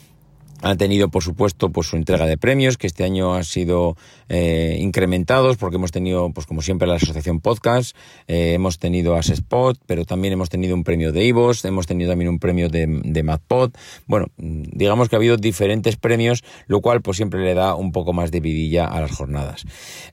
[0.65, 3.95] han tenido, por supuesto, pues su entrega de premios, que este año han sido
[4.30, 7.95] eh, incrementados, porque hemos tenido, pues como siempre, la Asociación Podcast,
[8.28, 12.30] eh, hemos tenido Spot, pero también hemos tenido un premio de Ivos, hemos tenido también
[12.30, 13.73] un premio de, de MadPod.
[14.08, 18.12] Bueno, digamos que ha habido diferentes premios, lo cual pues siempre le da un poco
[18.12, 19.65] más de vidilla a las jornadas.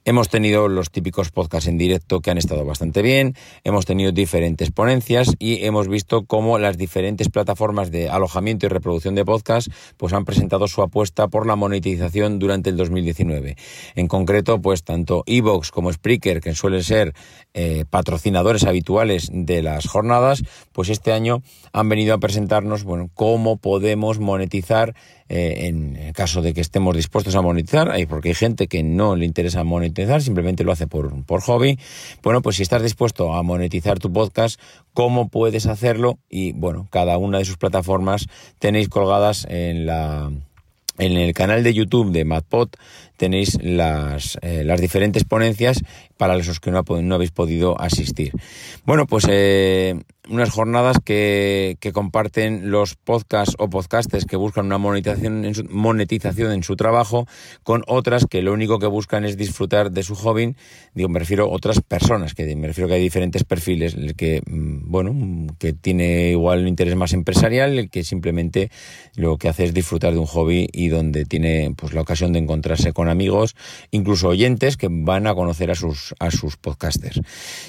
[0.05, 4.69] Hemos tenido los típicos podcasts en directo que han estado bastante bien, hemos tenido diferentes
[4.69, 10.13] ponencias y hemos visto cómo las diferentes plataformas de alojamiento y reproducción de podcast pues
[10.13, 13.55] han presentado su apuesta por la monetización durante el 2019.
[13.95, 17.13] En concreto, pues tanto Evox como Spreaker, que suelen ser
[17.53, 23.57] eh, patrocinadores habituales de las jornadas, pues este año han venido a presentarnos, bueno, cómo
[23.57, 24.95] podemos monetizar
[25.29, 29.25] eh, en caso de que estemos dispuestos a monetizar, porque hay gente que no le
[29.25, 31.79] interesa monetizar, simplemente lo hace por, por hobby.
[32.21, 34.59] Bueno, pues si estás dispuesto a monetizar tu podcast,
[34.93, 36.19] ¿cómo puedes hacerlo?
[36.29, 38.27] Y bueno, cada una de sus plataformas
[38.59, 40.31] tenéis colgadas en la
[40.99, 42.69] en el canal de YouTube de MadPod
[43.17, 45.81] tenéis las, eh, las diferentes ponencias
[46.17, 48.33] para los que no, no habéis podido asistir.
[48.85, 49.95] Bueno, pues eh,
[50.29, 56.75] unas jornadas que, que, comparten los podcasts o podcasters que buscan una monetización en, su,
[56.77, 57.27] trabajo
[57.63, 60.55] con otras que lo único que buscan es disfrutar de su hobby.
[60.93, 64.41] Digo, me refiero a otras personas, que me refiero que hay diferentes perfiles, el que,
[64.45, 68.71] mm, bueno, que tiene igual un interés más empresarial, el que simplemente
[69.15, 72.39] lo que hace es disfrutar de un hobby y donde tiene pues la ocasión de
[72.39, 73.55] encontrarse con amigos,
[73.91, 77.21] incluso oyentes que van a conocer a sus, a sus podcasters.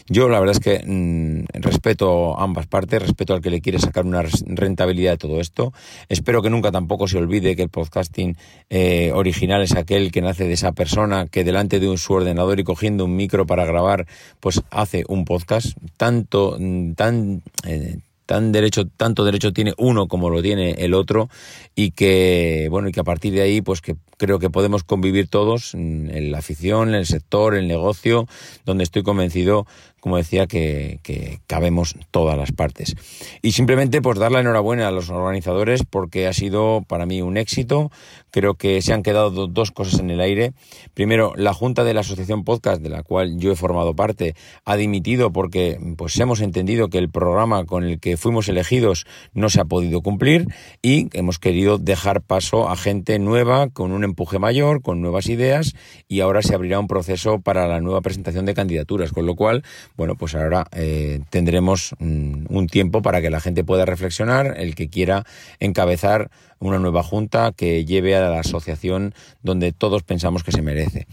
[0.09, 4.05] Yo la verdad es que mm, respeto ambas partes, respeto al que le quiere sacar
[4.07, 5.73] una rentabilidad de todo esto.
[6.09, 8.37] Espero que nunca tampoco se olvide que el podcasting
[8.70, 12.61] eh, original es aquel que nace de esa persona que delante de un, su ordenador
[12.61, 14.07] y cogiendo un micro para grabar,
[14.40, 15.77] pues hace un podcast.
[15.97, 16.59] Tanto,
[16.97, 17.42] tan...
[17.66, 21.29] Eh, tan derecho, tanto derecho tiene uno como lo tiene el otro
[21.75, 25.29] y que, bueno, y que a partir de ahí, pues que creo que podemos convivir
[25.29, 28.27] todos en la afición, en el sector, en el negocio,
[28.65, 29.67] donde estoy convencido,
[30.05, 32.95] como decía, que, que cabemos todas las partes.
[33.40, 37.38] Y simplemente pues dar la enhorabuena a los organizadores porque ha sido para mí un
[37.38, 37.90] éxito.
[38.31, 40.53] Creo que se han quedado dos cosas en el aire.
[40.93, 44.35] Primero, la Junta de la Asociación Podcast, de la cual yo he formado parte,
[44.67, 49.49] ha dimitido porque pues hemos entendido que el programa con el que fuimos elegidos no
[49.49, 50.49] se ha podido cumplir
[50.83, 55.75] y hemos querido dejar paso a gente nueva con un empuje mayor, con nuevas ideas
[56.09, 59.62] y ahora se abrirá un proceso para la nueva presentación de candidaturas, con lo cual,
[59.96, 64.74] bueno, pues ahora eh, tendremos mm, un tiempo para que la gente pueda reflexionar, el
[64.74, 65.24] que quiera
[65.61, 71.07] encabezar una nueva junta que lleve a la asociación donde todos pensamos que se merece.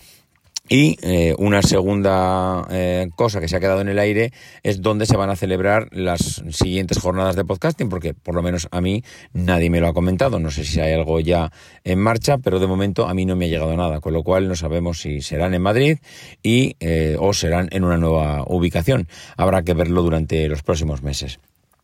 [0.73, 4.31] Y eh, una segunda eh, cosa que se ha quedado en el aire
[4.63, 8.69] es dónde se van a celebrar las siguientes jornadas de podcasting, porque por lo menos
[8.71, 9.03] a mí
[9.33, 10.39] nadie me lo ha comentado.
[10.39, 11.51] No sé si hay algo ya
[11.83, 14.47] en marcha, pero de momento a mí no me ha llegado nada, con lo cual
[14.47, 15.97] no sabemos si serán en Madrid
[16.41, 19.09] y eh, o serán en una nueva ubicación.
[19.35, 21.37] Habrá que verlo durante los próximos meses.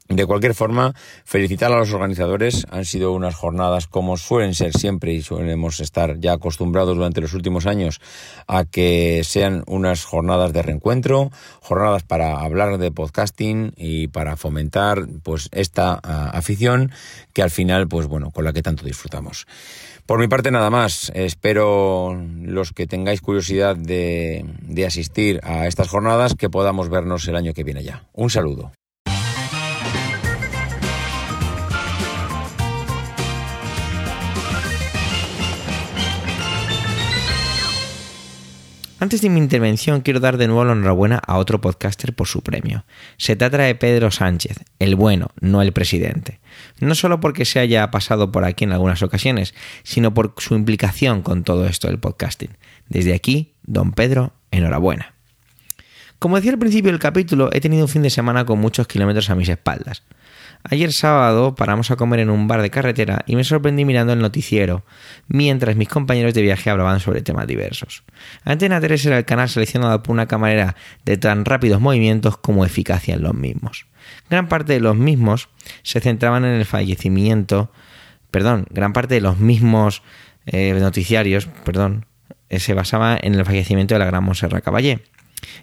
[0.09, 0.93] De cualquier forma,
[1.25, 2.65] felicitar a los organizadores.
[2.71, 7.33] Han sido unas jornadas como suelen ser siempre y solemos estar ya acostumbrados durante los
[7.33, 7.99] últimos años
[8.47, 11.29] a que sean unas jornadas de reencuentro,
[11.61, 16.91] jornadas para hablar de podcasting y para fomentar pues esta ah, afición
[17.33, 19.45] que al final pues bueno, con la que tanto disfrutamos.
[20.05, 21.11] Por mi parte nada más.
[21.15, 27.35] Espero los que tengáis curiosidad de, de asistir a estas jornadas que podamos vernos el
[27.35, 28.05] año que viene ya.
[28.13, 28.71] Un saludo.
[38.99, 42.41] Antes de mi intervención quiero dar de nuevo la enhorabuena a otro podcaster por su
[42.41, 42.83] premio.
[43.17, 46.39] Se trata de Pedro Sánchez, el bueno, no el presidente.
[46.79, 51.21] No solo porque se haya pasado por aquí en algunas ocasiones, sino por su implicación
[51.21, 52.57] con todo esto del podcasting.
[52.89, 55.13] Desde aquí, don Pedro, enhorabuena.
[56.17, 59.29] Como decía al principio del capítulo, he tenido un fin de semana con muchos kilómetros
[59.29, 60.01] a mis espaldas.
[60.63, 64.19] Ayer sábado paramos a comer en un bar de carretera y me sorprendí mirando el
[64.19, 64.83] noticiero,
[65.27, 68.03] mientras mis compañeros de viaje hablaban sobre temas diversos.
[68.43, 73.15] Antena 3 era el canal seleccionado por una camarera de tan rápidos movimientos como eficacia
[73.15, 73.85] en los mismos.
[74.29, 75.49] Gran parte de los mismos
[75.83, 77.71] se centraban en el fallecimiento,
[78.31, 80.01] perdón, gran parte de los mismos
[80.45, 82.05] eh, noticiarios, perdón,
[82.49, 85.01] eh, se basaba en el fallecimiento de la gran Monserrat Caballé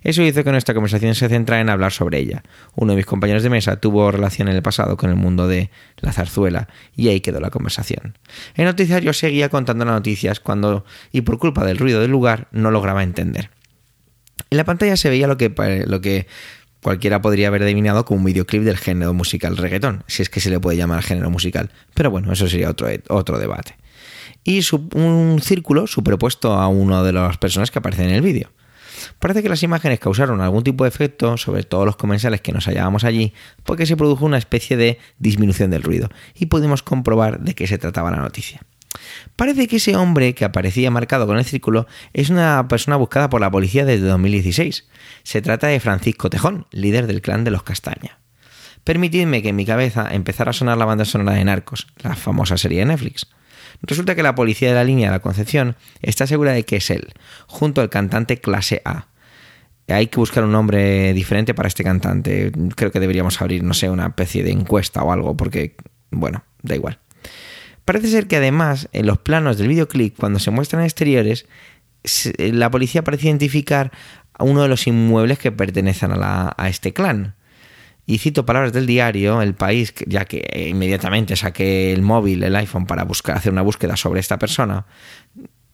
[0.03, 2.43] eso hizo que nuestra conversación se centrara en hablar sobre ella.
[2.75, 5.71] Uno de mis compañeros de mesa tuvo relación en el pasado con el mundo de
[6.01, 8.19] la zarzuela y ahí quedó la conversación.
[8.55, 12.71] El noticiario seguía contando las noticias cuando, y por culpa del ruido del lugar, no
[12.71, 13.51] lograba entender.
[14.51, 15.53] En la pantalla se veía lo que,
[15.87, 16.27] lo que
[16.83, 20.51] cualquiera podría haber adivinado como un videoclip del género musical reggaetón, si es que se
[20.51, 21.71] le puede llamar género musical.
[21.95, 23.77] Pero bueno, eso sería otro, otro debate.
[24.45, 24.61] Y
[24.93, 28.51] un círculo superpuesto a uno de las personas que aparecen en el vídeo.
[29.19, 32.67] Parece que las imágenes causaron algún tipo de efecto sobre todos los comensales que nos
[32.67, 33.33] hallábamos allí,
[33.65, 37.79] porque se produjo una especie de disminución del ruido, y pudimos comprobar de qué se
[37.79, 38.61] trataba la noticia.
[39.37, 43.41] Parece que ese hombre que aparecía marcado con el círculo es una persona buscada por
[43.41, 44.89] la policía desde 2016.
[45.23, 48.19] Se trata de Francisco Tejón, líder del clan de los Castaña.
[48.85, 52.59] Permitidme que en mi cabeza empezara a sonar la banda sonora de Narcos, la famosa
[52.59, 53.27] serie de Netflix.
[53.83, 56.91] Resulta que la policía de la línea de la Concepción está segura de que es
[56.91, 57.13] él,
[57.47, 59.09] junto al cantante clase A.
[59.89, 62.53] Hay que buscar un nombre diferente para este cantante.
[62.75, 65.77] Creo que deberíamos abrir, no sé, una especie de encuesta o algo, porque,
[66.11, 66.99] bueno, da igual.
[67.85, 71.47] Parece ser que además, en los planos del videoclip, cuando se muestran exteriores,
[72.39, 73.93] la policía parece identificar
[74.33, 77.35] a uno de los inmuebles que pertenecen a, a este clan.
[78.07, 82.87] Y cito palabras del diario El País, ya que inmediatamente saqué el móvil, el iPhone,
[82.87, 84.87] para buscar, hacer una búsqueda sobre esta persona.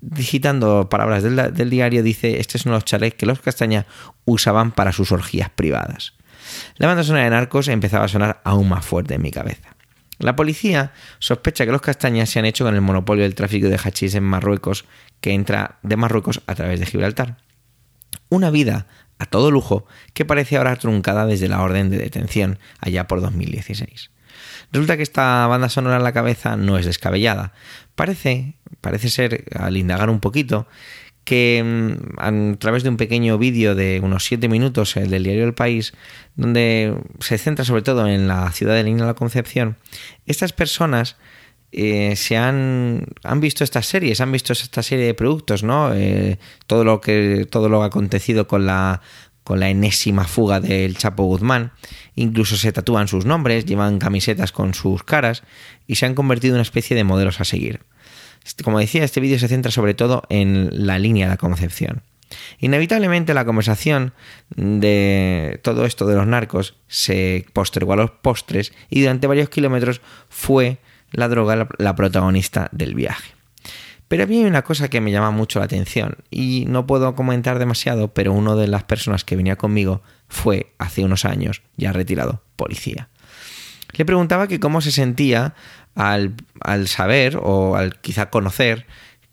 [0.00, 3.86] Digitando palabras del, diario, dice: Este es uno de los chalets que los Castaña
[4.24, 6.14] usaban para sus orgías privadas.
[6.76, 9.76] La banda sonora de Narcos empezaba a sonar aún más fuerte en mi cabeza.
[10.18, 13.78] La policía sospecha que los castañas se han hecho con el monopolio del tráfico de
[13.82, 14.84] hachís en Marruecos,
[15.20, 17.38] que entra de Marruecos a través de Gibraltar.
[18.28, 18.86] Una vida
[19.20, 24.10] a todo lujo que parece ahora truncada desde la orden de detención allá por 2016.
[24.72, 27.52] Resulta que esta banda sonora en la cabeza no es descabellada.
[27.94, 30.66] Parece, parece ser, al indagar un poquito,
[31.24, 35.44] que mm, a través de un pequeño vídeo de unos 7 minutos, el del diario
[35.44, 35.92] El País,
[36.36, 39.76] donde se centra sobre todo en la ciudad de de la Concepción,
[40.26, 41.16] estas personas
[41.72, 45.92] eh, se han, han visto estas series, han visto esta serie de productos, ¿no?
[45.94, 49.00] Eh, todo lo que todo lo acontecido con la
[49.44, 51.72] con la enésima fuga del Chapo Guzmán,
[52.14, 55.42] incluso se tatúan sus nombres, llevan camisetas con sus caras
[55.86, 57.80] y se han convertido en una especie de modelos a seguir.
[58.44, 62.02] Este, como decía, este vídeo se centra sobre todo en la línea de la concepción.
[62.60, 64.12] Inevitablemente la conversación
[64.54, 70.00] de todo esto de los narcos se postergó a los postres y durante varios kilómetros
[70.28, 70.78] fue
[71.12, 73.32] la droga la protagonista del viaje.
[74.10, 78.12] Pero había una cosa que me llama mucho la atención y no puedo comentar demasiado,
[78.12, 83.08] pero una de las personas que venía conmigo fue hace unos años, ya retirado, policía.
[83.92, 85.54] Le preguntaba que cómo se sentía
[85.94, 88.84] al, al saber o al quizá conocer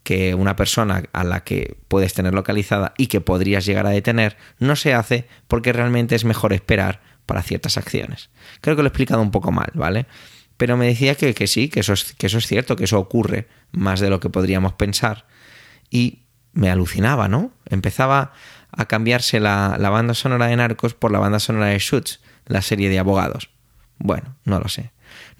[0.04, 4.36] que una persona a la que puedes tener localizada y que podrías llegar a detener
[4.60, 8.30] no se hace porque realmente es mejor esperar para ciertas acciones.
[8.60, 10.06] Creo que lo he explicado un poco mal, ¿vale?
[10.58, 12.98] Pero me decía que, que sí, que eso, es, que eso es cierto, que eso
[12.98, 15.24] ocurre más de lo que podríamos pensar.
[15.88, 17.52] Y me alucinaba, ¿no?
[17.64, 18.32] Empezaba
[18.70, 22.60] a cambiarse la, la banda sonora de Narcos por la banda sonora de Shoots, la
[22.60, 23.48] serie de abogados.
[23.98, 24.90] Bueno, no lo sé.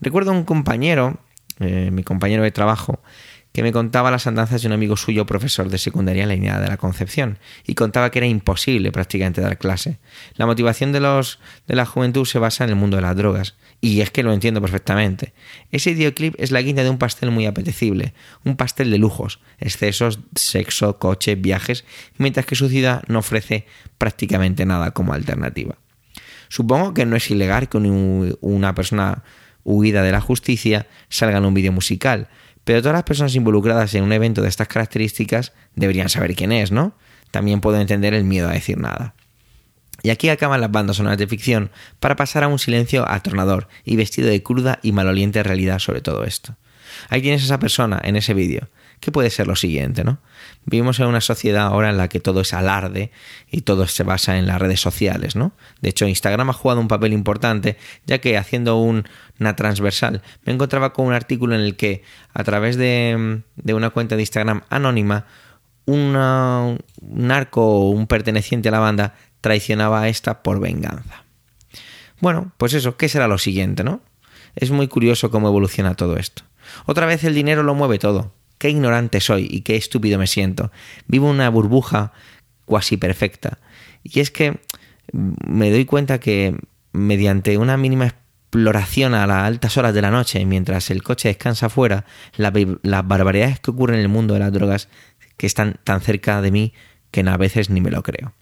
[0.00, 1.20] Recuerdo un compañero,
[1.58, 3.02] eh, mi compañero de trabajo,
[3.52, 6.60] que me contaba las andanzas de un amigo suyo, profesor de secundaria en la línea
[6.60, 9.98] de la Concepción, y contaba que era imposible prácticamente dar clase.
[10.34, 13.56] La motivación de, los, de la juventud se basa en el mundo de las drogas,
[13.80, 15.32] y es que lo entiendo perfectamente.
[15.70, 18.12] Ese videoclip es la guinda de un pastel muy apetecible,
[18.44, 21.84] un pastel de lujos, excesos, sexo, coche, viajes,
[22.16, 23.66] mientras que su ciudad no ofrece
[23.96, 25.76] prácticamente nada como alternativa.
[26.48, 29.22] Supongo que no es ilegal que una persona
[29.64, 32.28] huida de la justicia salga en un vídeo musical,
[32.64, 36.72] pero todas las personas involucradas en un evento de estas características deberían saber quién es,
[36.72, 36.94] ¿no?
[37.30, 39.14] También puedo entender el miedo a decir nada.
[40.02, 41.70] Y aquí acaban las bandas sonoras de ficción
[42.00, 46.24] para pasar a un silencio atornador y vestido de cruda y maloliente realidad sobre todo
[46.24, 46.56] esto.
[47.08, 48.68] Ahí tienes a esa persona en ese vídeo,
[49.00, 50.18] que puede ser lo siguiente, ¿no?
[50.64, 53.10] Vivimos en una sociedad ahora en la que todo es alarde
[53.50, 55.52] y todo se basa en las redes sociales, ¿no?
[55.80, 57.76] De hecho, Instagram ha jugado un papel importante,
[58.06, 62.02] ya que haciendo una transversal me encontraba con un artículo en el que
[62.34, 65.26] a través de, de una cuenta de Instagram anónima,
[65.86, 66.12] un
[67.00, 71.24] narco o un perteneciente a la banda traicionaba a esta por venganza.
[72.20, 74.00] Bueno, pues eso, ¿qué será lo siguiente, no?
[74.56, 76.42] Es muy curioso cómo evoluciona todo esto.
[76.86, 78.32] Otra vez el dinero lo mueve todo.
[78.58, 80.72] Qué ignorante soy y qué estúpido me siento.
[81.06, 82.12] Vivo una burbuja
[82.64, 83.58] cuasi perfecta.
[84.02, 84.58] Y es que
[85.12, 86.56] me doy cuenta que
[86.92, 91.66] mediante una mínima exploración a las altas horas de la noche, mientras el coche descansa
[91.66, 92.04] afuera,
[92.36, 94.88] las barbaridades que ocurren en el mundo de las drogas
[95.36, 96.72] que están tan cerca de mí
[97.10, 98.32] que a veces ni me lo creo.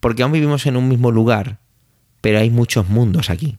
[0.00, 1.58] Porque aún vivimos en un mismo lugar,
[2.20, 3.58] pero hay muchos mundos aquí.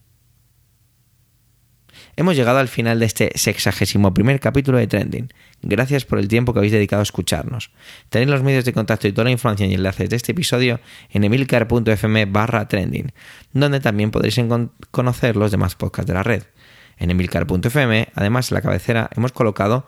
[2.19, 5.31] Hemos llegado al final de este sexagésimo primer capítulo de Trending.
[5.61, 7.71] Gracias por el tiempo que habéis dedicado a escucharnos.
[8.09, 10.79] Tenéis los medios de contacto y toda la información y enlaces de este episodio
[11.11, 13.11] en emilcar.fm barra trending,
[13.53, 14.39] donde también podréis
[14.89, 16.43] conocer los demás podcasts de la red.
[16.97, 19.85] En emilcar.fm, además en la cabecera, hemos colocado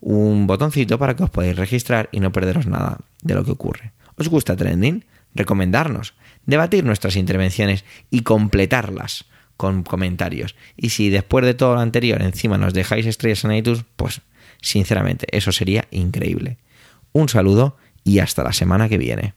[0.00, 3.92] un botoncito para que os podáis registrar y no perderos nada de lo que ocurre.
[4.16, 5.04] ¿Os gusta Trending?
[5.34, 6.14] Recomendarnos,
[6.46, 9.26] debatir nuestras intervenciones y completarlas
[9.56, 10.56] con comentarios.
[10.76, 14.22] Y si después de todo lo anterior encima nos dejáis estrellas en iTunes, pues
[14.62, 16.58] sinceramente eso sería increíble.
[17.12, 19.34] Un saludo y hasta la semana que viene.